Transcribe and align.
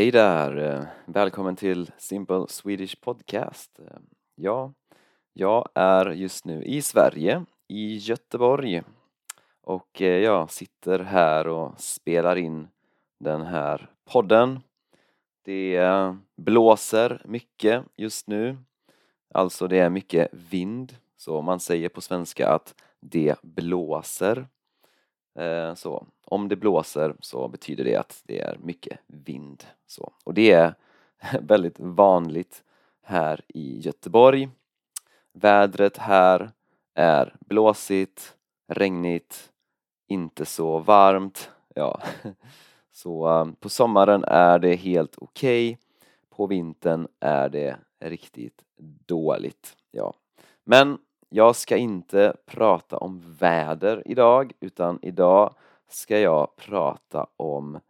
Hej 0.00 0.10
där! 0.10 0.56
Eh, 0.56 0.84
välkommen 1.06 1.56
till 1.56 1.90
Simple 1.98 2.44
Swedish 2.48 3.00
Podcast. 3.00 3.78
Eh, 3.78 3.96
ja, 4.34 4.72
jag 5.32 5.68
är 5.74 6.10
just 6.10 6.44
nu 6.44 6.64
i 6.64 6.82
Sverige, 6.82 7.44
i 7.68 7.96
Göteborg 7.96 8.82
och 9.60 10.02
eh, 10.02 10.18
jag 10.18 10.50
sitter 10.50 10.98
här 10.98 11.48
och 11.48 11.80
spelar 11.80 12.36
in 12.36 12.68
den 13.18 13.42
här 13.42 13.90
podden. 14.12 14.60
Det 15.44 15.80
blåser 16.36 17.22
mycket 17.24 17.84
just 17.96 18.26
nu, 18.26 18.58
alltså 19.34 19.68
det 19.68 19.78
är 19.78 19.90
mycket 19.90 20.28
vind, 20.32 20.96
så 21.16 21.42
man 21.42 21.60
säger 21.60 21.88
på 21.88 22.00
svenska 22.00 22.48
att 22.48 22.74
det 23.00 23.36
blåser. 23.42 24.46
Eh, 25.34 25.74
så 25.74 26.06
om 26.24 26.48
det 26.48 26.56
blåser 26.56 27.14
så 27.20 27.48
betyder 27.48 27.84
det 27.84 27.96
att 27.96 28.22
det 28.24 28.40
är 28.40 28.58
mycket 28.62 28.98
vind. 29.06 29.64
Så. 29.86 30.12
Och 30.24 30.34
det 30.34 30.50
är 30.50 30.74
väldigt 31.40 31.80
vanligt 31.80 32.64
här 33.02 33.40
i 33.48 33.80
Göteborg. 33.80 34.48
Vädret 35.32 35.96
här 35.96 36.50
är 36.94 37.34
blåsigt, 37.40 38.36
regnigt, 38.68 39.52
inte 40.06 40.44
så 40.44 40.78
varmt. 40.78 41.50
Ja. 41.74 42.00
Så 42.92 43.28
eh, 43.28 43.52
på 43.60 43.68
sommaren 43.68 44.24
är 44.24 44.58
det 44.58 44.74
helt 44.74 45.16
okej, 45.18 45.70
okay. 45.70 45.76
på 46.30 46.46
vintern 46.46 47.08
är 47.20 47.48
det 47.48 47.76
riktigt 48.00 48.62
dåligt. 49.06 49.76
Ja. 49.90 50.14
Men 50.64 50.98
jag 51.32 51.56
ska 51.56 51.76
inte 51.76 52.36
prata 52.46 52.96
om 52.96 53.36
väder 53.38 54.02
idag 54.06 54.52
utan 54.60 54.98
idag 55.02 55.54
ska 55.88 56.18
jag 56.18 56.56
prata 56.56 57.26
om 57.36 57.80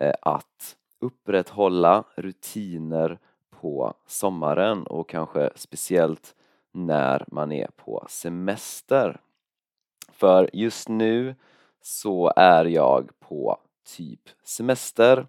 eh, 0.00 0.14
att 0.22 0.76
upprätthålla 1.00 2.04
rutiner 2.14 3.18
på 3.50 3.94
sommaren 4.06 4.86
och 4.86 5.08
kanske 5.08 5.50
speciellt 5.54 6.34
när 6.72 7.24
man 7.26 7.52
är 7.52 7.68
på 7.76 8.06
semester. 8.08 9.20
För 10.12 10.50
just 10.52 10.88
nu 10.88 11.34
så 11.82 12.32
är 12.36 12.64
jag 12.64 13.10
på 13.20 13.58
typ 13.96 14.28
semester, 14.44 15.26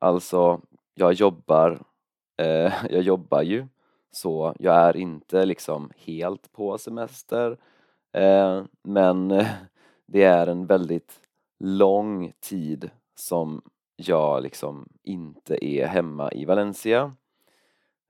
alltså 0.00 0.60
jag 0.94 1.12
jobbar, 1.12 1.82
eh, 2.36 2.72
jag 2.90 3.02
jobbar 3.02 3.42
ju 3.42 3.66
så 4.18 4.54
jag 4.58 4.76
är 4.76 4.96
inte 4.96 5.44
liksom 5.44 5.90
helt 5.96 6.52
på 6.52 6.78
semester 6.78 7.58
eh, 8.12 8.64
men 8.82 9.28
det 10.06 10.22
är 10.22 10.46
en 10.46 10.66
väldigt 10.66 11.20
lång 11.58 12.32
tid 12.40 12.90
som 13.14 13.62
jag 13.96 14.42
liksom 14.42 14.88
inte 15.02 15.64
är 15.64 15.86
hemma 15.86 16.32
i 16.32 16.44
Valencia. 16.44 17.12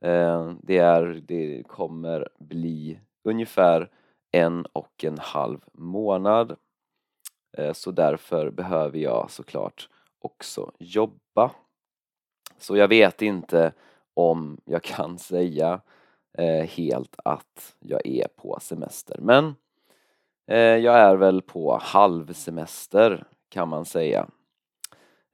Eh, 0.00 0.52
det, 0.62 0.78
är, 0.78 1.22
det 1.26 1.62
kommer 1.68 2.28
bli 2.38 3.00
ungefär 3.24 3.90
en 4.32 4.66
och 4.72 5.04
en 5.04 5.18
halv 5.18 5.60
månad 5.72 6.56
eh, 7.58 7.72
så 7.72 7.90
därför 7.90 8.50
behöver 8.50 8.98
jag 8.98 9.30
såklart 9.30 9.88
också 10.18 10.72
jobba. 10.78 11.50
Så 12.58 12.76
jag 12.76 12.88
vet 12.88 13.22
inte 13.22 13.72
om 14.14 14.60
jag 14.64 14.82
kan 14.82 15.18
säga 15.32 15.80
Eh, 16.38 16.66
helt 16.66 17.16
att 17.24 17.76
jag 17.80 18.06
är 18.06 18.28
på 18.36 18.58
semester 18.60 19.16
men 19.20 19.54
eh, 20.46 20.58
jag 20.58 20.98
är 20.98 21.16
väl 21.16 21.42
på 21.42 21.78
halvsemester 21.82 23.24
kan 23.48 23.68
man 23.68 23.84
säga. 23.84 24.28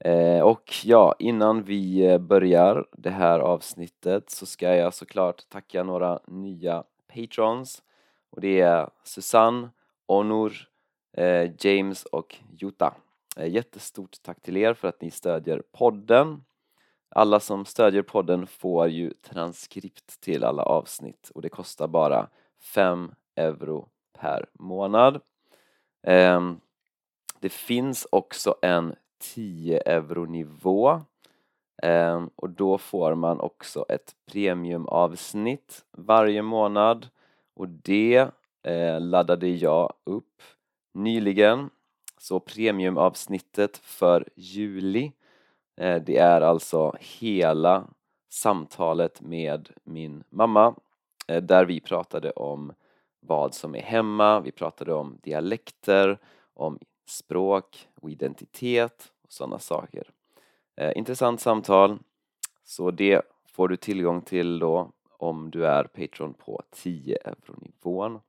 Eh, 0.04 0.40
och 0.40 0.72
ja, 0.84 1.14
innan 1.18 1.62
vi 1.62 2.06
eh, 2.06 2.18
börjar 2.18 2.86
det 2.92 3.10
här 3.10 3.40
avsnittet 3.40 4.30
så 4.30 4.46
ska 4.46 4.74
jag 4.74 4.94
såklart 4.94 5.48
tacka 5.48 5.82
några 5.82 6.20
nya 6.26 6.84
patrons 7.14 7.82
och 8.30 8.40
det 8.40 8.60
är 8.60 8.90
Susanne, 9.04 9.68
Onur, 10.06 10.68
eh, 11.16 11.50
James 11.58 12.04
och 12.04 12.36
Jutta. 12.58 12.94
Jättestort 13.46 14.22
tack 14.22 14.40
till 14.42 14.56
er 14.56 14.74
för 14.74 14.88
att 14.88 15.00
ni 15.00 15.10
stödjer 15.10 15.62
podden. 15.72 16.44
Alla 17.16 17.40
som 17.40 17.64
stödjer 17.64 18.02
podden 18.02 18.46
får 18.46 18.88
ju 18.88 19.10
transkript 19.10 20.20
till 20.20 20.44
alla 20.44 20.62
avsnitt 20.62 21.30
och 21.34 21.42
det 21.42 21.48
kostar 21.48 21.88
bara 21.88 22.28
5 22.74 23.12
euro 23.36 23.88
per 24.18 24.46
månad. 24.52 25.20
Ehm, 26.02 26.60
det 27.40 27.48
finns 27.48 28.06
också 28.10 28.54
en 28.62 28.94
10 29.34 29.80
euro 29.80 30.24
nivå 30.24 31.00
ehm, 31.82 32.30
och 32.36 32.50
då 32.50 32.78
får 32.78 33.14
man 33.14 33.40
också 33.40 33.84
ett 33.88 34.12
premiumavsnitt 34.26 35.84
varje 35.92 36.42
månad 36.42 37.08
och 37.54 37.68
det 37.68 38.30
eh, 38.62 39.00
laddade 39.00 39.48
jag 39.48 39.92
upp 40.04 40.42
nyligen 40.94 41.70
så 42.18 42.40
premiumavsnittet 42.40 43.76
för 43.76 44.28
juli 44.36 45.12
Eh, 45.76 46.02
det 46.02 46.16
är 46.16 46.40
alltså 46.40 46.96
hela 47.00 47.84
samtalet 48.28 49.20
med 49.20 49.70
min 49.84 50.24
mamma 50.30 50.74
eh, 51.28 51.42
där 51.42 51.64
vi 51.64 51.80
pratade 51.80 52.30
om 52.30 52.72
vad 53.20 53.54
som 53.54 53.74
är 53.74 53.82
hemma, 53.82 54.40
vi 54.40 54.52
pratade 54.52 54.94
om 54.94 55.18
dialekter, 55.22 56.18
om 56.54 56.78
språk 57.06 57.88
och 58.00 58.10
identitet 58.10 59.12
och 59.22 59.32
sådana 59.32 59.58
saker. 59.58 60.10
Eh, 60.76 60.92
intressant 60.96 61.40
samtal, 61.40 61.98
så 62.64 62.90
det 62.90 63.22
får 63.52 63.68
du 63.68 63.76
tillgång 63.76 64.20
till 64.20 64.58
då 64.58 64.90
om 65.10 65.50
du 65.50 65.66
är 65.66 65.84
Patreon 65.84 66.34
på 66.34 66.62
10 66.70 67.18
euro-nivån. 67.24 68.20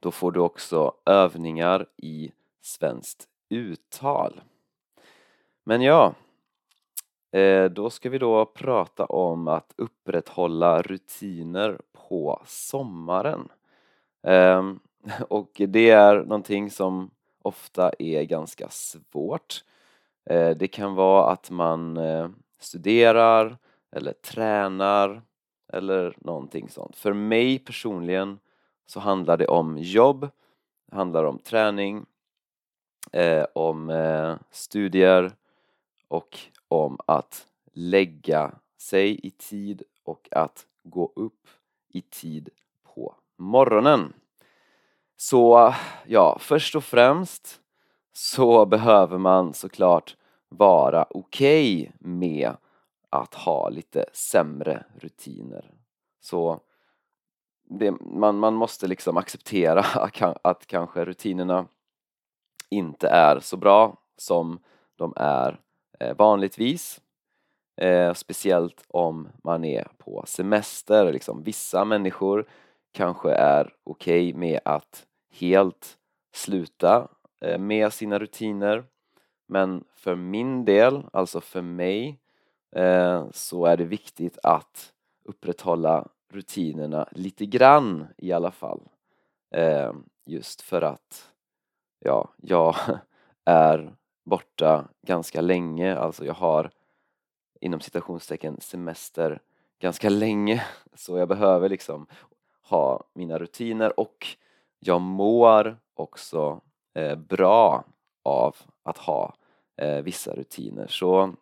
Då 0.00 0.10
får 0.10 0.32
du 0.32 0.40
också 0.40 0.94
övningar 1.04 1.86
i 1.96 2.32
svenskt 2.62 3.28
uttal. 3.48 4.40
Men 5.68 5.82
ja, 5.82 6.14
eh, 7.32 7.64
då 7.64 7.90
ska 7.90 8.10
vi 8.10 8.18
då 8.18 8.46
prata 8.46 9.04
om 9.04 9.48
att 9.48 9.74
upprätthålla 9.76 10.82
rutiner 10.82 11.80
på 11.92 12.42
sommaren. 12.46 13.48
Ehm, 14.22 14.80
och 15.28 15.62
det 15.68 15.90
är 15.90 16.16
någonting 16.16 16.70
som 16.70 17.10
ofta 17.42 17.92
är 17.98 18.22
ganska 18.22 18.68
svårt. 18.68 19.64
Eh, 20.30 20.50
det 20.50 20.68
kan 20.68 20.94
vara 20.94 21.32
att 21.32 21.50
man 21.50 21.96
eh, 21.96 22.28
studerar 22.58 23.56
eller 23.92 24.12
tränar 24.12 25.22
eller 25.72 26.16
någonting 26.18 26.68
sånt. 26.68 26.96
För 26.96 27.12
mig 27.12 27.58
personligen 27.58 28.38
så 28.86 29.00
handlar 29.00 29.36
det 29.36 29.46
om 29.46 29.78
jobb, 29.78 30.28
det 30.90 30.96
handlar 30.96 31.24
om 31.24 31.38
träning, 31.38 32.06
om 33.52 33.92
studier 34.50 35.32
och 36.08 36.38
om 36.68 36.98
att 37.06 37.46
lägga 37.72 38.54
sig 38.78 39.26
i 39.26 39.30
tid 39.30 39.82
och 40.04 40.28
att 40.30 40.66
gå 40.82 41.12
upp 41.16 41.48
i 41.88 42.00
tid 42.00 42.48
på 42.82 43.14
morgonen. 43.36 44.12
Så 45.16 45.74
ja, 46.06 46.38
först 46.40 46.74
och 46.74 46.84
främst 46.84 47.60
så 48.12 48.66
behöver 48.66 49.18
man 49.18 49.54
såklart 49.54 50.16
vara 50.48 51.06
okej 51.10 51.80
okay 51.80 51.92
med 51.98 52.56
att 53.10 53.34
ha 53.34 53.68
lite 53.68 54.04
sämre 54.12 54.84
rutiner. 54.94 55.70
Så 56.20 56.60
det, 57.64 57.90
man, 58.00 58.38
man 58.38 58.54
måste 58.54 58.86
liksom 58.86 59.16
acceptera 59.16 59.80
att 60.42 60.66
kanske 60.66 61.04
rutinerna 61.04 61.66
inte 62.70 63.08
är 63.08 63.40
så 63.40 63.56
bra 63.56 63.96
som 64.16 64.58
de 64.96 65.12
är 65.16 65.60
Eh, 66.00 66.16
vanligtvis. 66.16 67.00
Eh, 67.76 68.14
speciellt 68.14 68.84
om 68.88 69.28
man 69.44 69.64
är 69.64 69.88
på 69.98 70.24
semester. 70.26 71.12
Liksom. 71.12 71.42
Vissa 71.42 71.84
människor 71.84 72.48
kanske 72.92 73.30
är 73.30 73.74
okej 73.84 74.30
okay 74.30 74.40
med 74.40 74.60
att 74.64 75.06
helt 75.32 75.98
sluta 76.32 77.08
eh, 77.40 77.58
med 77.58 77.92
sina 77.92 78.18
rutiner 78.18 78.84
men 79.46 79.84
för 79.94 80.14
min 80.14 80.64
del, 80.64 81.02
alltså 81.12 81.40
för 81.40 81.62
mig, 81.62 82.18
så 83.32 83.66
är 83.66 83.76
det 83.76 83.84
viktigt 83.84 84.38
att 84.42 84.92
upprätthålla 85.24 86.08
rutinerna 86.32 87.08
lite 87.10 87.46
grann 87.46 88.06
i 88.16 88.32
alla 88.32 88.50
fall. 88.50 88.80
Just 90.26 90.62
för 90.62 90.82
att 90.82 91.30
ja, 91.98 92.28
jag 92.36 92.74
är 93.44 93.96
borta 94.28 94.88
ganska 95.02 95.40
länge, 95.40 95.96
alltså 95.96 96.24
jag 96.24 96.34
har 96.34 96.70
inom 97.60 97.80
citationstecken 97.80 98.60
semester 98.60 99.40
ganska 99.78 100.08
länge 100.08 100.64
så 100.94 101.18
jag 101.18 101.28
behöver 101.28 101.68
liksom 101.68 102.06
ha 102.62 103.04
mina 103.14 103.38
rutiner 103.38 104.00
och 104.00 104.26
jag 104.78 105.00
mår 105.00 105.76
också 105.94 106.60
eh, 106.94 107.16
bra 107.16 107.84
av 108.22 108.56
att 108.82 108.98
ha 108.98 109.34
eh, 109.76 110.02
vissa 110.02 110.34
rutiner. 110.34 110.86
Så 110.86 111.34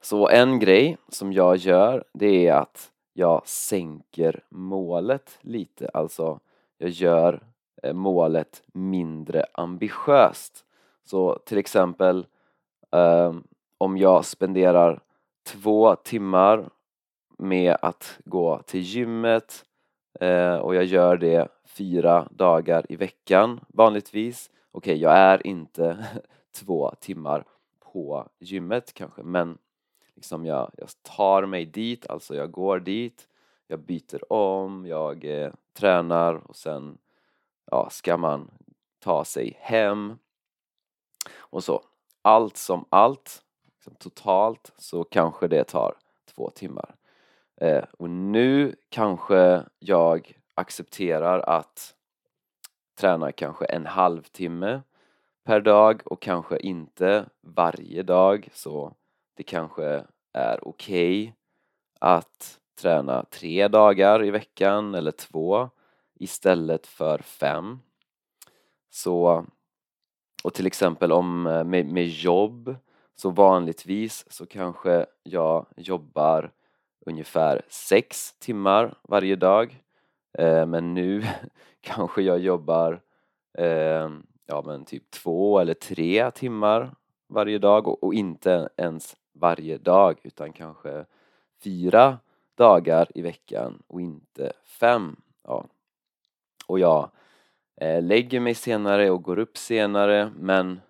Så 0.00 0.28
en 0.28 0.58
grej 0.58 0.96
som 1.08 1.32
jag 1.32 1.56
gör 1.56 2.04
det 2.12 2.46
är 2.46 2.54
att 2.54 2.92
jag 3.12 3.48
sänker 3.48 4.44
målet 4.48 5.38
lite, 5.40 5.88
alltså 5.88 6.40
jag 6.78 6.90
gör 6.90 7.42
eh, 7.82 7.92
målet 7.92 8.62
mindre 8.66 9.44
ambitiöst. 9.54 10.64
Så 11.08 11.38
till 11.44 11.58
exempel 11.58 12.26
um, 12.90 13.44
om 13.78 13.98
jag 13.98 14.24
spenderar 14.24 15.00
två 15.46 15.96
timmar 15.96 16.70
med 17.38 17.76
att 17.82 18.18
gå 18.24 18.62
till 18.66 18.80
gymmet 18.80 19.64
eh, 20.20 20.54
och 20.54 20.74
jag 20.74 20.84
gör 20.84 21.16
det 21.16 21.48
fyra 21.64 22.28
dagar 22.30 22.86
i 22.88 22.96
veckan 22.96 23.60
vanligtvis. 23.68 24.50
Okej, 24.70 24.92
okay, 24.92 25.02
jag 25.02 25.12
är 25.12 25.46
inte 25.46 26.06
två 26.54 26.94
timmar 27.00 27.44
på 27.92 28.28
gymmet 28.38 28.94
kanske 28.94 29.22
men 29.22 29.58
liksom 30.14 30.46
jag, 30.46 30.70
jag 30.76 30.88
tar 31.02 31.46
mig 31.46 31.66
dit, 31.66 32.06
alltså 32.10 32.34
jag 32.34 32.50
går 32.50 32.80
dit, 32.80 33.28
jag 33.66 33.80
byter 33.80 34.32
om, 34.32 34.86
jag 34.86 35.24
eh, 35.24 35.52
tränar 35.72 36.34
och 36.34 36.56
sen 36.56 36.98
ja, 37.70 37.88
ska 37.90 38.16
man 38.16 38.50
ta 38.98 39.24
sig 39.24 39.56
hem 39.60 40.18
och 41.50 41.64
så. 41.64 41.82
Allt 42.22 42.56
som 42.56 42.84
allt, 42.90 43.42
liksom 43.66 43.94
totalt, 43.94 44.72
så 44.76 45.04
kanske 45.04 45.48
det 45.48 45.64
tar 45.64 45.94
två 46.34 46.50
timmar. 46.50 46.94
Eh, 47.60 47.84
och 47.98 48.10
nu 48.10 48.76
kanske 48.88 49.62
jag 49.78 50.38
accepterar 50.54 51.40
att 51.40 51.94
träna 52.98 53.32
kanske 53.32 53.64
en 53.64 53.86
halvtimme 53.86 54.82
per 55.44 55.60
dag 55.60 56.02
och 56.04 56.22
kanske 56.22 56.58
inte 56.58 57.26
varje 57.42 58.02
dag 58.02 58.48
så 58.52 58.94
det 59.34 59.42
kanske 59.42 60.04
är 60.32 60.68
okej 60.68 61.22
okay 61.22 61.32
att 62.00 62.60
träna 62.80 63.24
tre 63.24 63.68
dagar 63.68 64.24
i 64.24 64.30
veckan 64.30 64.94
eller 64.94 65.10
två 65.10 65.70
istället 66.14 66.86
för 66.86 67.18
fem. 67.18 67.78
Så, 68.90 69.46
och 70.44 70.54
till 70.54 70.66
exempel 70.66 71.12
om 71.12 71.46
eh, 71.46 71.64
med, 71.64 71.86
med 71.86 72.06
jobb 72.06 72.76
så 73.14 73.30
vanligtvis 73.30 74.24
så 74.32 74.46
kanske 74.46 75.06
jag 75.22 75.66
jobbar 75.76 76.52
ungefär 77.06 77.62
sex 77.68 78.34
timmar 78.38 78.94
varje 79.02 79.36
dag 79.36 79.82
eh, 80.38 80.66
men 80.66 80.94
nu 80.94 81.22
kanske 81.80 82.22
jag 82.22 82.38
jobbar 82.38 83.00
eh, 83.58 84.10
ja 84.46 84.62
men 84.66 84.84
typ 84.84 85.10
två 85.10 85.58
eller 85.58 85.74
tre 85.74 86.30
timmar 86.30 86.94
varje 87.28 87.58
dag 87.58 87.88
och, 87.88 88.04
och 88.04 88.14
inte 88.14 88.68
ens 88.76 89.16
varje 89.32 89.78
dag 89.78 90.18
utan 90.22 90.52
kanske 90.52 91.04
fyra 91.64 92.18
dagar 92.54 93.08
i 93.14 93.22
veckan 93.22 93.82
och 93.86 94.00
inte 94.00 94.52
fem. 94.64 95.16
Ja. 95.44 95.64
Och 96.66 96.78
jag 96.78 97.10
Eh, 97.80 98.02
lägger 98.02 98.40
mig 98.40 98.54
senare 98.54 99.10
och 99.10 99.22
går 99.22 99.38
upp 99.38 99.56
senare 99.56 100.32
men 100.36 100.80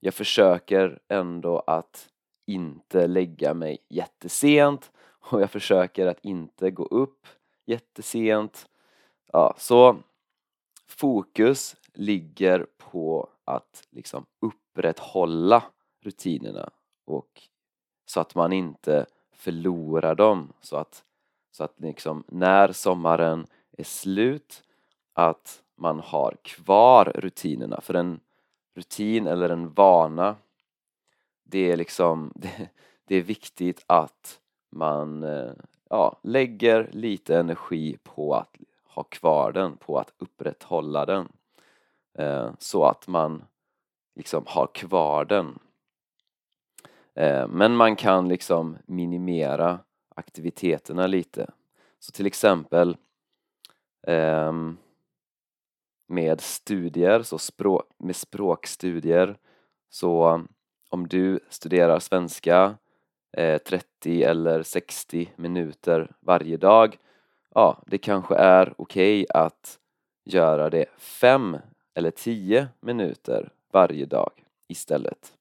jag 0.00 0.14
försöker 0.14 0.98
ändå 1.08 1.58
att 1.66 2.08
inte 2.46 3.06
lägga 3.06 3.54
mig 3.54 3.78
jättesent 3.88 4.90
och 5.30 5.40
jag 5.42 5.50
försöker 5.50 6.06
att 6.06 6.24
inte 6.24 6.70
gå 6.70 6.84
upp 6.84 7.26
jättesent. 7.66 8.68
Ja, 9.32 9.54
så 9.58 9.96
fokus 10.86 11.76
ligger 11.92 12.66
på 12.78 13.28
att 13.44 13.88
liksom 13.90 14.26
upprätthålla 14.40 15.62
rutinerna 16.00 16.70
och 17.04 17.42
så 18.06 18.20
att 18.20 18.34
man 18.34 18.52
inte 18.52 19.06
förlorar 19.32 20.14
dem 20.14 20.52
så 20.60 20.76
att, 20.76 21.04
så 21.50 21.64
att 21.64 21.80
liksom 21.80 22.24
när 22.28 22.72
sommaren 22.72 23.46
är 23.78 23.84
slut 23.84 24.62
att 25.12 25.62
man 25.80 26.00
har 26.00 26.36
kvar 26.42 27.12
rutinerna 27.14 27.80
för 27.80 27.94
en 27.94 28.20
rutin 28.74 29.26
eller 29.26 29.50
en 29.50 29.72
vana 29.74 30.36
det 31.50 31.72
är 31.72 31.76
liksom 31.76 32.32
det, 32.36 32.68
det 33.04 33.16
är 33.16 33.22
viktigt 33.22 33.84
att 33.86 34.40
man 34.70 35.22
eh, 35.22 35.52
ja, 35.90 36.20
lägger 36.22 36.90
lite 36.92 37.38
energi 37.38 37.98
på 38.02 38.34
att 38.34 38.56
ha 38.84 39.02
kvar 39.02 39.52
den, 39.52 39.76
på 39.76 39.98
att 39.98 40.12
upprätthålla 40.18 41.06
den 41.06 41.28
eh, 42.18 42.50
så 42.58 42.84
att 42.84 43.08
man 43.08 43.44
liksom 44.14 44.44
har 44.46 44.66
kvar 44.66 45.24
den 45.24 45.58
eh, 47.14 47.48
men 47.48 47.76
man 47.76 47.96
kan 47.96 48.28
liksom 48.28 48.76
minimera 48.86 49.78
aktiviteterna 50.16 51.06
lite. 51.06 51.50
Så 51.98 52.12
till 52.12 52.26
exempel 52.26 52.96
ehm, 54.06 54.76
med 56.10 56.40
studier, 56.40 57.22
så 57.22 57.38
språk, 57.38 57.86
med 57.98 58.16
språkstudier 58.16 59.36
så 59.90 60.28
um, 60.28 60.48
om 60.90 61.08
du 61.08 61.40
studerar 61.48 61.98
svenska 61.98 62.74
eh, 63.36 63.58
30 63.58 64.22
eller 64.22 64.62
60 64.62 65.32
minuter 65.36 66.12
varje 66.20 66.56
dag 66.56 66.98
ja, 67.54 67.82
det 67.86 67.98
kanske 67.98 68.34
är 68.34 68.74
okej 68.76 69.22
okay 69.22 69.42
att 69.42 69.78
göra 70.24 70.70
det 70.70 70.86
5 70.98 71.56
eller 71.94 72.10
10 72.10 72.68
minuter 72.80 73.52
varje 73.72 74.06
dag 74.06 74.30
istället. 74.68 75.32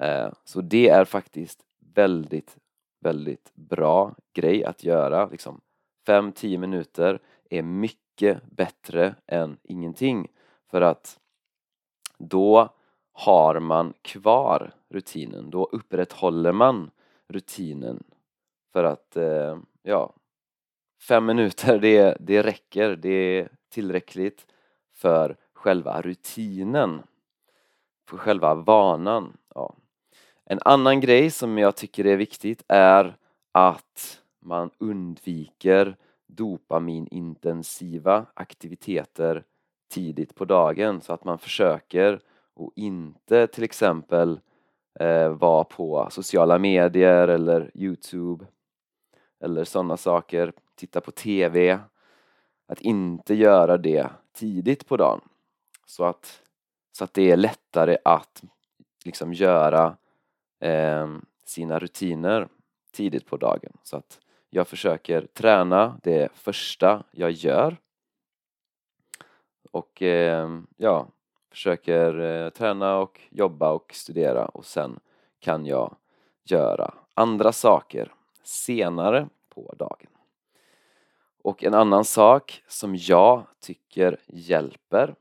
Eh, 0.00 0.32
så 0.44 0.60
det 0.60 0.88
är 0.88 1.04
faktiskt 1.04 1.60
väldigt, 1.94 2.56
väldigt 3.00 3.52
bra 3.54 4.14
grej 4.34 4.64
att 4.64 4.84
göra. 4.84 5.26
Liksom 5.26 5.60
5-10 6.06 6.58
minuter 6.58 7.18
är 7.50 7.62
mycket 7.62 8.05
bättre 8.50 9.14
än 9.26 9.56
ingenting 9.62 10.28
för 10.70 10.80
att 10.80 11.18
då 12.18 12.68
har 13.12 13.60
man 13.60 13.94
kvar 14.02 14.74
rutinen, 14.88 15.50
då 15.50 15.64
upprätthåller 15.64 16.52
man 16.52 16.90
rutinen 17.28 18.04
för 18.72 18.84
att, 18.84 19.16
eh, 19.16 19.58
ja, 19.82 20.12
fem 21.08 21.26
minuter 21.26 21.78
det, 21.80 22.16
det 22.20 22.42
räcker, 22.42 22.96
det 22.96 23.08
är 23.08 23.48
tillräckligt 23.68 24.46
för 24.94 25.36
själva 25.52 26.00
rutinen, 26.00 27.02
för 28.08 28.16
själva 28.16 28.54
vanan. 28.54 29.36
Ja. 29.54 29.74
En 30.44 30.58
annan 30.64 31.00
grej 31.00 31.30
som 31.30 31.58
jag 31.58 31.76
tycker 31.76 32.06
är 32.06 32.16
viktigt 32.16 32.64
är 32.68 33.16
att 33.52 34.22
man 34.40 34.70
undviker 34.78 35.96
dopaminintensiva 36.26 38.26
aktiviteter 38.34 39.44
tidigt 39.88 40.34
på 40.34 40.44
dagen 40.44 41.00
så 41.00 41.12
att 41.12 41.24
man 41.24 41.38
försöker 41.38 42.20
och 42.54 42.72
inte 42.76 43.46
till 43.46 43.64
exempel 43.64 44.40
eh, 45.00 45.28
vara 45.28 45.64
på 45.64 46.08
sociala 46.10 46.58
medier 46.58 47.28
eller 47.28 47.70
Youtube 47.74 48.46
eller 49.40 49.64
sådana 49.64 49.96
saker, 49.96 50.52
titta 50.74 51.00
på 51.00 51.10
TV 51.10 51.78
att 52.66 52.80
inte 52.80 53.34
göra 53.34 53.76
det 53.76 54.10
tidigt 54.32 54.88
på 54.88 54.96
dagen 54.96 55.20
så 55.86 56.04
att, 56.04 56.42
så 56.92 57.04
att 57.04 57.14
det 57.14 57.30
är 57.30 57.36
lättare 57.36 57.96
att 58.04 58.42
liksom 59.04 59.32
göra 59.32 59.96
eh, 60.60 61.08
sina 61.44 61.78
rutiner 61.78 62.48
tidigt 62.92 63.26
på 63.26 63.36
dagen. 63.36 63.72
Så 63.82 63.96
att 63.96 64.20
jag 64.56 64.68
försöker 64.68 65.26
träna 65.26 66.00
det 66.02 66.32
första 66.34 67.02
jag 67.10 67.30
gör. 67.30 67.76
Och 69.70 70.02
eh, 70.02 70.60
ja, 70.76 71.08
försöker 71.50 72.20
eh, 72.20 72.50
träna 72.50 72.98
och 72.98 73.20
jobba 73.30 73.72
och 73.72 73.92
studera 73.94 74.46
och 74.46 74.64
sen 74.64 75.00
kan 75.38 75.66
jag 75.66 75.96
göra 76.44 76.94
andra 77.14 77.52
saker 77.52 78.12
senare 78.42 79.28
på 79.54 79.74
dagen. 79.78 80.10
Och 81.42 81.64
en 81.64 81.74
annan 81.74 82.04
sak 82.04 82.62
som 82.68 82.96
jag 82.96 83.46
tycker 83.60 84.16
hjälper 84.26 85.14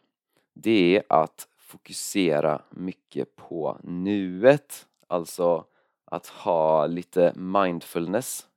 det 0.54 0.98
är 0.98 1.04
att 1.10 1.48
fokusera 1.58 2.62
mycket 2.70 3.36
på 3.36 3.78
nuet. 3.84 4.88
Alltså 5.08 5.66
att 6.06 6.28
ha 6.28 6.88
lite 6.88 7.34
mindfulness 7.36 8.48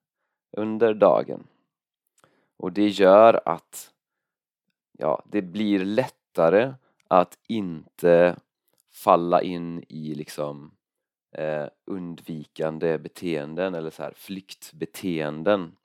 under 0.52 0.95
dagen. 0.95 1.47
Och 2.57 2.73
det 2.73 2.88
gör 2.88 3.40
att 3.45 3.93
ja, 4.99 5.23
det 5.26 5.43
blir 5.43 5.85
lättare 5.85 6.75
att 7.09 7.38
inte 7.47 8.37
falla 8.90 9.43
in 9.43 9.85
i 9.88 10.14
liksom 10.14 10.75
eh, 11.33 11.67
undvikande 11.87 12.99
beteenden 12.99 13.75
eller 13.75 13.90
så 13.90 14.02
här 14.02 14.12
flyktbeteenden. 14.17 15.76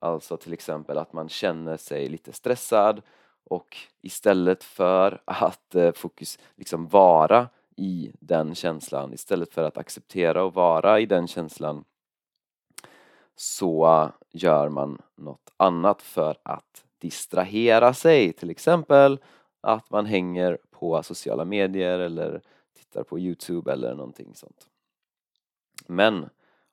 Alltså 0.00 0.36
till 0.36 0.52
exempel 0.52 0.98
att 0.98 1.12
man 1.12 1.28
känner 1.28 1.76
sig 1.76 2.08
lite 2.08 2.32
stressad 2.32 3.02
och 3.44 3.76
istället 4.00 4.64
för 4.64 5.22
att 5.24 5.74
eh, 5.74 5.92
fokus, 5.92 6.38
liksom 6.56 6.88
vara 6.88 7.48
i 7.76 8.12
den 8.20 8.54
känslan 8.54 9.12
istället 9.12 9.52
för 9.52 9.62
att 9.62 9.78
acceptera 9.78 10.44
och 10.44 10.54
vara 10.54 11.00
i 11.00 11.06
den 11.06 11.26
känslan 11.26 11.84
så 13.40 14.10
gör 14.30 14.68
man 14.68 15.02
något 15.16 15.52
annat 15.56 16.02
för 16.02 16.36
att 16.42 16.84
distrahera 16.98 17.94
sig, 17.94 18.32
till 18.32 18.50
exempel 18.50 19.18
att 19.60 19.90
man 19.90 20.06
hänger 20.06 20.58
på 20.70 21.02
sociala 21.02 21.44
medier 21.44 21.98
eller 21.98 22.42
tittar 22.74 23.02
på 23.02 23.18
Youtube 23.18 23.72
eller 23.72 23.94
någonting 23.94 24.34
sånt. 24.34 24.68
Men 25.86 26.28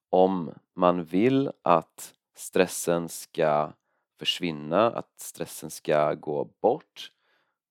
om 0.10 0.51
man 0.74 1.03
vill 1.03 1.51
att 1.62 2.13
stressen 2.36 3.10
ska 3.10 3.74
försvinna, 4.19 4.91
att 4.91 5.19
stressen 5.19 5.69
ska 5.69 6.13
gå 6.13 6.50
bort, 6.62 7.12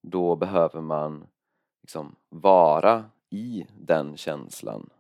då 0.02 0.36
behöver 0.36 0.80
man 0.80 1.26
liksom 1.82 2.16
vara 2.28 3.04
i 3.30 3.66
den 3.78 4.16
känslan, 4.16 4.90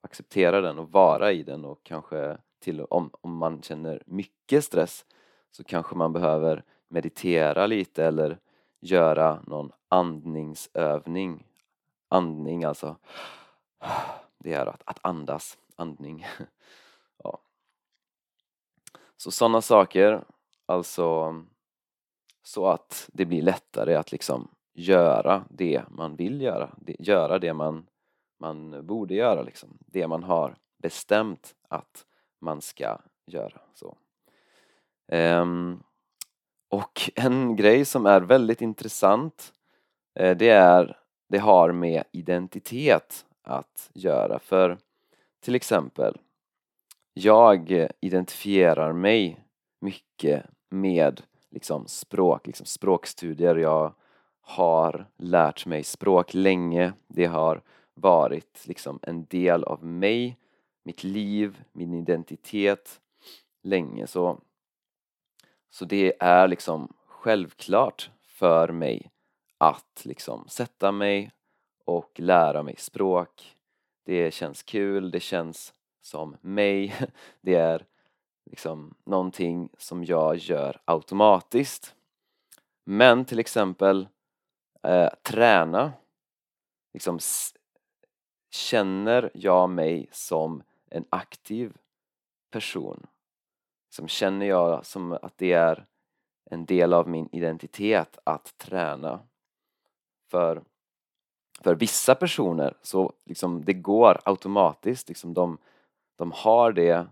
acceptera 0.00 0.60
den 0.60 0.78
och 0.78 0.92
vara 0.92 1.32
i 1.32 1.42
den 1.42 1.64
och 1.64 1.80
kanske 1.82 2.38
till 2.62 2.80
om, 2.80 3.10
om 3.20 3.36
man 3.36 3.62
känner 3.62 4.02
mycket 4.06 4.64
stress 4.64 5.04
så 5.50 5.64
kanske 5.64 5.96
man 5.96 6.12
behöver 6.12 6.64
meditera 6.88 7.66
lite 7.66 8.04
eller 8.04 8.38
göra 8.80 9.42
någon 9.46 9.72
andningsövning. 9.88 11.46
Andning 12.08 12.64
alltså, 12.64 12.96
det 14.38 14.52
är 14.52 14.66
att, 14.66 14.82
att 14.84 14.98
andas, 15.02 15.58
andning. 15.76 16.26
ja. 17.22 17.38
Så 19.16 19.30
sådana 19.30 19.62
saker, 19.62 20.24
alltså 20.66 21.34
så 22.42 22.66
att 22.66 23.10
det 23.12 23.24
blir 23.24 23.42
lättare 23.42 23.94
att 23.94 24.12
liksom 24.12 24.48
göra 24.72 25.44
det 25.50 25.82
man 25.88 26.16
vill 26.16 26.40
göra, 26.40 26.70
göra 26.86 27.38
det 27.38 27.54
man, 27.54 27.86
man 28.38 28.86
borde 28.86 29.14
göra 29.14 29.42
liksom, 29.42 29.78
det 29.86 30.08
man 30.08 30.22
har 30.22 30.56
bestämt 30.76 31.54
att 31.68 32.06
man 32.42 32.60
ska 32.60 32.98
göra. 33.26 33.60
Så. 33.74 33.96
Um, 35.12 35.82
och 36.68 37.10
en 37.14 37.56
grej 37.56 37.84
som 37.84 38.06
är 38.06 38.20
väldigt 38.20 38.62
intressant 38.62 39.52
eh, 40.14 40.36
det 40.36 40.48
är 40.48 40.98
det 41.28 41.38
har 41.38 41.72
med 41.72 42.04
identitet 42.12 43.26
att 43.42 43.90
göra 43.94 44.38
för 44.38 44.78
till 45.40 45.54
exempel 45.54 46.18
jag 47.14 47.88
identifierar 48.00 48.92
mig 48.92 49.44
mycket 49.80 50.44
med 50.70 51.22
liksom 51.50 51.86
språk, 51.86 52.46
liksom 52.46 52.66
språkstudier. 52.66 53.56
Jag 53.56 53.94
har 54.40 55.06
lärt 55.16 55.66
mig 55.66 55.84
språk 55.84 56.34
länge. 56.34 56.92
Det 57.08 57.26
har 57.26 57.62
varit 57.94 58.62
liksom 58.66 58.98
en 59.02 59.24
del 59.24 59.64
av 59.64 59.84
mig, 59.84 60.36
mitt 60.82 61.04
liv, 61.04 61.64
min 61.72 61.94
identitet 61.94 63.00
länge. 63.62 64.06
Så, 64.06 64.40
så 65.70 65.84
det 65.84 66.14
är 66.20 66.48
liksom 66.48 66.92
självklart 67.06 68.10
för 68.20 68.68
mig 68.72 69.10
att 69.58 70.02
liksom 70.04 70.48
sätta 70.48 70.92
mig 70.92 71.30
och 71.84 72.20
lära 72.20 72.62
mig 72.62 72.76
språk. 72.78 73.56
Det 74.04 74.34
känns 74.34 74.62
kul, 74.62 75.10
det 75.10 75.20
känns 75.20 75.74
som 76.00 76.36
mig. 76.40 76.94
Det 77.40 77.54
är 77.54 77.86
liksom 78.50 78.94
någonting 79.04 79.68
som 79.78 80.04
jag 80.04 80.36
gör 80.36 80.80
automatiskt. 80.84 81.94
Men 82.84 83.24
till 83.24 83.38
exempel 83.38 84.08
eh, 84.82 85.08
träna, 85.22 85.92
liksom 86.92 87.18
känner 88.50 89.30
jag 89.34 89.70
mig 89.70 90.08
som 90.12 90.62
en 90.92 91.04
aktiv 91.10 91.76
person? 92.50 93.06
Som 93.90 94.08
känner 94.08 94.46
jag 94.46 94.86
som 94.86 95.12
att 95.12 95.38
det 95.38 95.52
är 95.52 95.86
en 96.44 96.64
del 96.64 96.92
av 96.92 97.08
min 97.08 97.28
identitet 97.32 98.18
att 98.24 98.58
träna? 98.58 99.20
För, 100.30 100.62
för 101.60 101.74
vissa 101.74 102.14
personer 102.14 102.74
så 102.82 103.12
liksom 103.24 103.64
det 103.64 103.72
går 103.72 104.20
automatiskt, 104.24 105.08
liksom 105.08 105.34
de, 105.34 105.58
de 106.16 106.32
har 106.32 106.72
det 106.72 107.06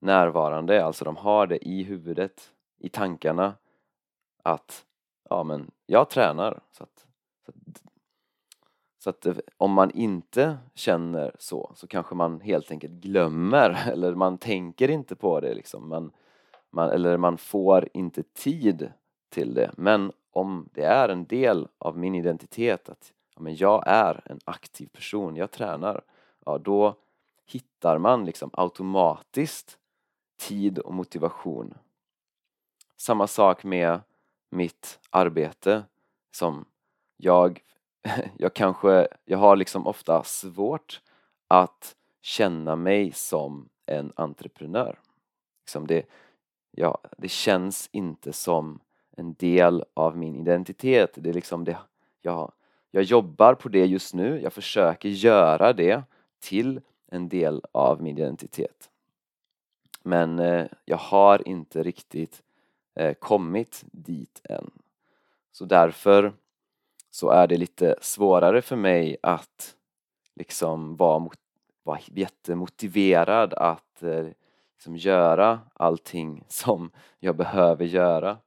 närvarande, 0.00 0.84
alltså 0.84 1.04
de 1.04 1.16
har 1.16 1.46
det 1.46 1.68
i 1.68 1.82
huvudet, 1.82 2.52
i 2.78 2.88
tankarna 2.88 3.54
att 4.42 4.86
ja 5.30 5.44
men 5.44 5.70
jag 5.86 6.10
tränar 6.10 6.60
så 6.70 6.82
att, 6.82 7.06
så 7.44 7.50
att, 7.50 7.82
så 9.04 9.10
att 9.10 9.26
eh, 9.26 9.36
om 9.56 9.72
man 9.72 9.90
inte 9.90 10.58
känner 10.74 11.32
så 11.38 11.72
så 11.76 11.86
kanske 11.86 12.14
man 12.14 12.40
helt 12.40 12.70
enkelt 12.70 12.92
glömmer 12.92 13.88
eller 13.92 14.14
man 14.14 14.38
tänker 14.38 14.90
inte 14.90 15.16
på 15.16 15.40
det 15.40 15.54
liksom 15.54 15.88
man, 15.88 16.12
man, 16.70 16.90
eller 16.90 17.16
man 17.16 17.38
får 17.38 17.88
inte 17.92 18.22
tid 18.22 18.92
till 19.28 19.54
det 19.54 19.70
men 19.76 20.12
om 20.30 20.68
det 20.72 20.84
är 20.84 21.08
en 21.08 21.24
del 21.24 21.68
av 21.78 21.98
min 21.98 22.14
identitet 22.14 22.88
att 22.88 23.12
ja, 23.34 23.42
men 23.42 23.56
jag 23.56 23.84
är 23.86 24.22
en 24.24 24.40
aktiv 24.44 24.86
person, 24.86 25.36
jag 25.36 25.50
tränar 25.50 26.04
ja 26.46 26.58
då 26.58 26.96
hittar 27.46 27.98
man 27.98 28.24
liksom 28.24 28.50
automatiskt 28.52 29.78
tid 30.36 30.78
och 30.78 30.94
motivation. 30.94 31.74
Samma 32.96 33.26
sak 33.26 33.64
med 33.64 34.00
mitt 34.50 35.00
arbete 35.10 35.84
som 36.30 36.64
jag, 37.16 37.62
jag 38.38 38.54
kanske, 38.54 39.08
jag 39.24 39.38
har 39.38 39.56
liksom 39.56 39.86
ofta 39.86 40.22
svårt 40.24 41.00
att 41.48 41.96
känna 42.22 42.76
mig 42.76 43.12
som 43.12 43.68
en 43.86 44.12
entreprenör. 44.16 44.98
Liksom 45.62 45.86
det, 45.86 46.06
ja, 46.70 46.98
det 47.16 47.28
känns 47.28 47.88
inte 47.92 48.32
som 48.32 48.80
en 49.16 49.34
del 49.34 49.84
av 49.94 50.16
min 50.16 50.36
identitet. 50.36 51.10
Det 51.14 51.28
är 51.28 51.34
liksom 51.34 51.64
det, 51.64 51.78
jag, 52.22 52.52
jag 52.90 53.02
jobbar 53.02 53.54
på 53.54 53.68
det 53.68 53.86
just 53.86 54.14
nu, 54.14 54.40
jag 54.42 54.52
försöker 54.52 55.08
göra 55.08 55.72
det 55.72 56.02
till 56.40 56.80
en 57.06 57.28
del 57.28 57.62
av 57.72 58.02
min 58.02 58.18
identitet. 58.18 58.90
Men 60.02 60.38
eh, 60.38 60.66
jag 60.84 60.96
har 60.96 61.48
inte 61.48 61.82
riktigt 61.82 62.42
eh, 62.94 63.14
kommit 63.14 63.84
dit 63.92 64.40
än. 64.44 64.70
Så 65.52 65.64
därför 65.64 66.32
så 67.14 67.30
är 67.30 67.46
det 67.46 67.56
lite 67.56 67.96
svårare 68.00 68.62
för 68.62 68.76
mig 68.76 69.16
att 69.22 69.76
liksom 70.34 70.96
vara, 70.96 71.28
vara 71.82 71.98
jättemotiverad 72.06 73.54
att 73.54 74.02
eh, 74.02 74.26
liksom 74.72 74.96
göra 74.96 75.60
allting 75.74 76.44
som 76.48 76.90
jag 77.18 77.36
behöver 77.36 77.84
göra. 77.84 78.38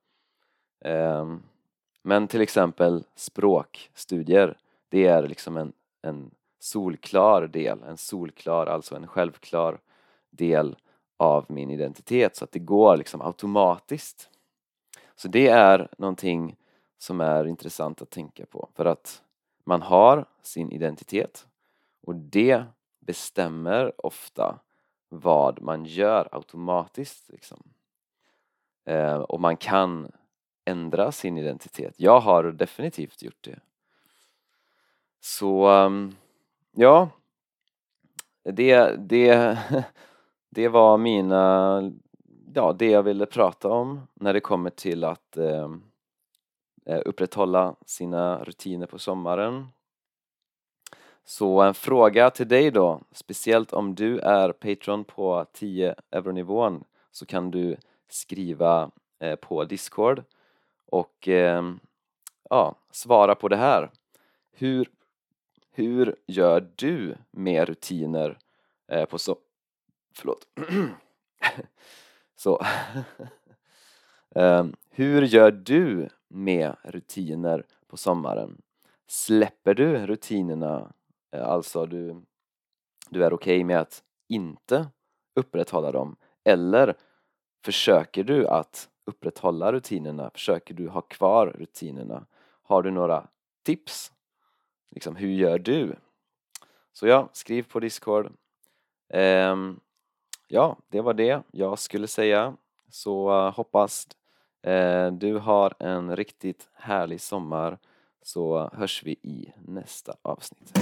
Ehm, 0.86 1.44
men 2.02 2.28
till 2.28 2.42
exempel 2.42 3.04
språkstudier, 3.16 4.58
det 4.90 5.06
är 5.06 5.28
liksom 5.28 5.58
en, 5.58 5.74
en 6.02 6.32
solklar 6.60 7.48
del, 7.48 7.84
en 7.84 7.98
solklar, 7.98 8.68
alltså 8.68 8.96
en 8.96 9.08
självklar 9.08 9.80
del 10.30 10.76
av 11.18 11.46
min 11.50 11.72
identitet 11.72 12.36
så 12.36 12.44
att 12.44 12.52
det 12.52 12.60
går 12.60 12.98
liksom 12.98 13.22
automatiskt. 13.22 14.30
Så 15.16 15.28
det 15.28 15.48
är 15.48 15.88
någonting 15.98 16.56
som 16.98 17.22
är 17.22 17.48
intressant 17.48 18.01
att 18.01 18.10
tänka 18.10 18.46
på 18.46 18.70
för 18.74 18.86
att 18.86 19.24
man 19.63 19.82
har 19.82 20.25
sin 20.42 20.72
identitet 20.72 21.48
och 22.01 22.16
det 22.16 22.63
bestämmer 23.00 24.06
ofta 24.06 24.60
vad 25.10 25.62
man 25.62 25.86
gör 25.86 26.30
automatiskt. 26.32 27.30
Liksom. 27.30 27.63
Eh, 28.86 29.18
och 29.18 29.39
man 29.39 29.58
kan 29.58 30.12
ändra 30.66 31.12
sin 31.12 31.38
identitet. 31.38 31.94
Jag 31.98 32.20
har 32.20 32.44
definitivt 32.44 33.24
gjort 33.24 33.44
det. 33.44 33.60
Så 35.20 35.68
ehm, 35.68 36.16
ja, 36.72 37.10
det, 38.44 38.96
det 39.00 39.58
det 40.50 40.68
var 40.68 40.98
mina, 40.98 41.82
ja 42.54 42.74
det 42.74 42.89
jag 42.89 43.04
ville 43.04 43.25
prata 43.25 43.70
om 43.70 44.08
när 44.13 44.34
det 44.34 44.39
kommer 44.39 44.70
till 44.70 45.04
att 45.04 45.38
eh, 45.38 45.75
Eh, 46.89 47.01
upprätthålla 47.06 47.75
sina 47.86 48.44
rutiner 48.44 48.88
på 48.88 49.00
sommaren. 49.00 49.67
Så 51.24 51.62
en 51.62 51.74
fråga 51.74 52.29
till 52.29 52.48
dig 52.48 52.72
då, 52.72 53.01
speciellt 53.12 53.74
om 53.74 53.96
du 53.96 54.20
är 54.20 54.51
Patreon 54.51 55.03
på 55.03 55.46
10 55.53 55.96
euronivån 56.12 56.84
så 57.12 57.25
kan 57.25 57.51
du 57.51 57.77
skriva 58.10 58.91
eh, 59.20 59.36
på 59.36 59.63
Discord 59.63 60.24
och 60.86 61.27
eh, 61.27 61.74
ja, 62.50 62.75
svara 62.91 63.36
på 63.36 63.48
det 63.48 63.58
här. 63.58 63.91
Hur, 64.51 64.89
hur 65.72 66.15
gör 66.27 66.70
du 66.75 67.15
med 67.32 67.67
rutiner 67.67 68.38
på, 69.10 69.20
so 69.20 69.36
Förlåt. 70.13 70.48
Så. 72.36 72.65
um, 74.29 74.75
hur 74.98 75.22
gör 75.22 75.51
du 75.51 76.10
med 76.27 76.75
rutiner 76.84 77.66
på 77.88 77.98
sommaren? 77.98 78.62
Släpper 79.08 79.74
du 79.74 80.08
rutinerna, 80.08 80.94
eh, 81.32 81.48
alltså 81.48 81.86
du, 81.86 82.22
du 83.10 83.24
är 83.24 83.34
okej 83.34 83.56
okay 83.56 83.63
med 83.63 83.80
att 83.80 84.04
inte 84.27 84.88
upprätthålla 85.36 85.92
dem 85.92 86.16
eller 86.44 86.96
försöker 87.66 88.24
du 88.24 88.48
att 88.48 88.89
upprätthålla 89.06 89.72
rutinerna? 89.72 90.32
Försöker 90.34 90.74
du 90.74 90.88
ha 90.88 91.01
kvar 91.01 91.48
rutinerna? 91.48 92.25
Har 92.63 92.84
du 92.84 92.92
några 92.92 93.27
tips? 93.63 94.12
Liksom, 94.92 95.16
hur 95.16 95.30
gör 95.30 95.60
du? 95.60 95.96
Så 96.94 97.08
ja, 97.08 97.30
skriv 97.34 97.63
på 97.63 97.80
Discord. 97.80 98.32
Um, 99.13 99.80
ja, 100.48 100.77
det 100.88 101.01
var 101.01 101.13
det 101.13 101.42
jag 101.51 101.80
skulle 101.80 102.08
säga. 102.08 102.58
Så 102.89 103.30
uh, 103.32 103.54
hoppas 103.54 104.08
Eh, 104.64 105.12
du 105.12 105.38
har 105.38 105.74
en 105.80 106.16
riktigt 106.16 106.70
härlig 106.74 107.22
sommar 107.22 107.78
så 108.24 108.70
hörs 108.74 109.04
vi 109.04 109.12
i 109.12 109.54
nästa 109.68 110.16
avsnitt. 110.22 110.80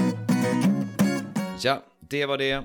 Ja, 1.64 1.84
det 2.00 2.26
var 2.26 2.38
det. 2.38 2.64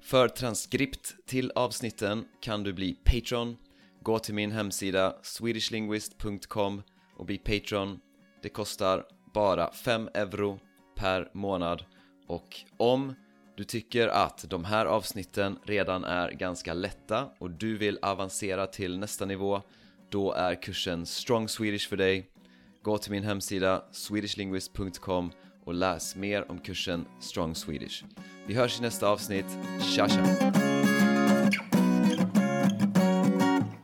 För 0.00 0.28
transkript 0.28 1.26
till 1.26 1.52
avsnitten 1.54 2.24
kan 2.40 2.62
du 2.62 2.72
bli 2.72 2.94
Patreon. 2.94 3.56
Gå 4.02 4.18
till 4.18 4.34
min 4.34 4.52
hemsida 4.52 5.16
swedishlinguist.com 5.22 6.82
och 7.16 7.26
bli 7.26 7.38
Patreon. 7.38 8.00
Det 8.42 8.48
kostar 8.48 9.04
bara 9.34 9.72
5 9.72 10.08
euro 10.14 10.58
per 10.96 11.30
månad 11.32 11.84
och 12.26 12.56
om 12.76 13.14
du 13.56 13.64
tycker 13.64 14.08
att 14.08 14.44
de 14.48 14.64
här 14.64 14.86
avsnitten 14.86 15.58
redan 15.64 16.04
är 16.04 16.30
ganska 16.30 16.74
lätta 16.74 17.28
och 17.38 17.50
du 17.50 17.76
vill 17.76 17.98
avancera 18.02 18.66
till 18.66 18.98
nästa 18.98 19.26
nivå 19.26 19.62
då 20.10 20.32
är 20.32 20.62
kursen 20.62 21.06
Strong 21.06 21.48
Swedish 21.48 21.88
för 21.88 21.96
dig. 21.96 22.30
Gå 22.82 22.98
till 22.98 23.12
min 23.12 23.22
hemsida 23.22 23.84
swedishlinguist.com 23.92 25.32
och 25.64 25.74
läs 25.74 26.16
mer 26.16 26.50
om 26.50 26.58
kursen 26.58 27.04
Strong 27.20 27.54
Swedish. 27.54 28.04
Vi 28.46 28.54
hörs 28.54 28.78
i 28.78 28.82
nästa 28.82 29.08
avsnitt. 29.08 29.46
Tja 29.80 30.08
tja! 30.08 30.99